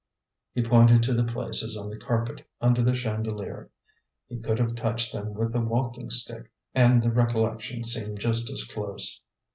[0.55, 3.69] He pointed to the places on the carpet, under the chandelier;
[4.25, 8.63] he could have touched them with a walking stick, and the recollection seemed just as
[8.63, 9.21] close.